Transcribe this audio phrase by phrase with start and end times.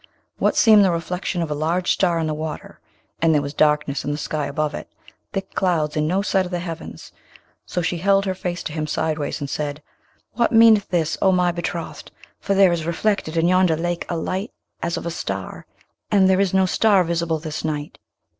[0.39, 2.79] what seemed the reflection of a large star in the water;
[3.21, 4.89] and there was darkness in the sky above it,
[5.31, 7.11] thick clouds, and no sight of the heavens;
[7.67, 9.83] so she held her face to him sideways and said,
[10.33, 12.11] 'What meaneth this, O my betrothed?
[12.39, 14.51] for there is reflected in yonder lake a light
[14.81, 15.67] as of a star,
[16.09, 17.99] and there is no star visible this night.'